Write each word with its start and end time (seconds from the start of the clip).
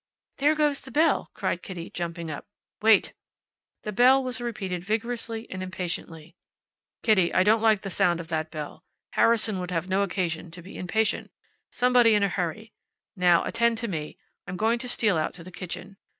"There 0.37 0.55
goes 0.55 0.81
the 0.81 0.89
bell!" 0.89 1.29
cried 1.35 1.61
Kitty, 1.61 1.91
jumping 1.91 2.31
up. 2.31 2.47
"Wait!" 2.81 3.13
The 3.83 3.91
ring 3.91 4.23
was 4.23 4.41
repeated 4.41 4.83
vigorously 4.83 5.47
and 5.51 5.61
impatiently. 5.61 6.35
"Kitty, 7.03 7.31
I 7.31 7.43
don't 7.43 7.59
quite 7.59 7.67
like 7.73 7.81
the 7.81 7.91
sound 7.91 8.19
of 8.19 8.27
that 8.29 8.49
bell. 8.49 8.83
Harrison 9.11 9.59
would 9.59 9.69
have 9.69 9.87
no 9.87 10.01
occasion 10.01 10.49
to 10.49 10.63
be 10.63 10.75
impatient. 10.75 11.29
Somebody 11.71 12.15
in 12.15 12.23
a 12.23 12.29
hurry. 12.29 12.73
Now, 13.15 13.43
attend 13.45 13.77
to 13.77 13.87
me. 13.87 14.17
I'm 14.47 14.57
going 14.57 14.79
to 14.79 14.89
steal 14.89 15.17
out 15.19 15.35
to 15.35 15.43
the 15.43 15.51
kitchen. 15.51 15.97